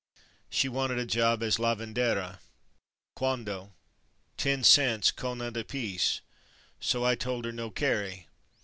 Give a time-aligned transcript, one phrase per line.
[0.49, 2.39] She wanted a job as lavandera.
[3.15, 3.71] Cuanto?
[4.35, 6.21] Ten cents, conant, a piece,
[6.79, 8.25] so I told her no kerry.